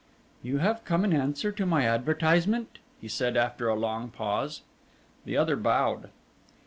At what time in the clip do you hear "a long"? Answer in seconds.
3.69-4.09